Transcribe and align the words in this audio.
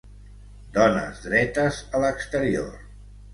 Dones 0.77 1.19
dretes 1.25 1.83
a 1.99 2.03
l'exterior 2.05 2.73